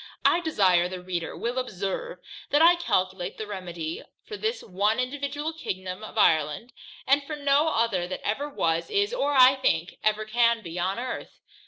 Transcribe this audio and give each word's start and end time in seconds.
I 0.25 0.39
desire 0.39 0.89
the 0.89 0.99
reader 0.99 1.37
will 1.37 1.59
observe, 1.59 2.17
that 2.49 2.59
I 2.59 2.73
calculate 2.73 3.37
my 3.37 3.45
remedy 3.45 4.01
for 4.25 4.35
this 4.35 4.63
one 4.63 4.99
individual 4.99 5.53
Kingdom 5.53 6.03
of 6.03 6.17
Ireland, 6.17 6.73
and 7.05 7.21
for 7.23 7.35
no 7.35 7.67
other 7.67 8.07
that 8.07 8.25
ever 8.27 8.49
was, 8.49 8.89
is, 8.89 9.13
or, 9.13 9.35
I 9.35 9.53
think, 9.57 9.99
ever 10.03 10.25
can 10.25 10.63
be 10.63 10.79
upon 10.79 10.97
Earth. 10.97 11.39